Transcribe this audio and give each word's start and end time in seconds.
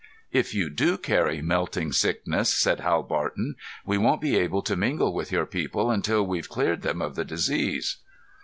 "If 0.31 0.55
you 0.55 0.71
do 0.71 0.97
carry 0.97 1.43
melting 1.43 1.91
sickness," 1.91 2.51
said 2.51 2.79
Hal 2.79 3.03
Barton, 3.03 3.53
"we 3.85 3.99
won't 3.99 4.19
be 4.19 4.35
able 4.35 4.63
to 4.63 4.75
mingle 4.75 5.13
with 5.13 5.31
your 5.31 5.45
people 5.45 5.91
until 5.91 6.25
we've 6.25 6.49
cleared 6.49 6.81
them 6.81 7.03
of 7.03 7.13
the 7.13 7.23
disease." 7.23 7.97